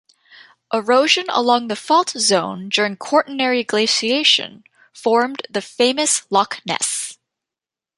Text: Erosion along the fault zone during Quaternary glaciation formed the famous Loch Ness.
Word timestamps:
Erosion 0.73 1.25
along 1.29 1.67
the 1.67 1.75
fault 1.75 2.09
zone 2.17 2.69
during 2.69 2.95
Quaternary 2.97 3.63
glaciation 3.63 4.63
formed 4.91 5.43
the 5.47 5.61
famous 5.61 6.23
Loch 6.31 6.59
Ness. 6.65 7.19